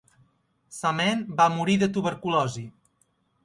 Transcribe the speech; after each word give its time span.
Samain 0.77 1.21
va 1.41 1.47
morir 1.59 1.77
de 1.85 1.93
tuberculosi. 1.99 2.69